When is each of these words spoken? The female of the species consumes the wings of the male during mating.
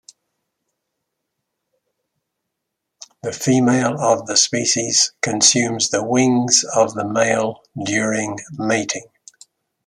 The 3.21 3.31
female 3.31 3.99
of 3.99 4.25
the 4.25 4.35
species 4.35 5.13
consumes 5.21 5.89
the 5.89 6.03
wings 6.03 6.65
of 6.75 6.95
the 6.95 7.05
male 7.07 7.61
during 7.85 8.39
mating. 8.53 9.05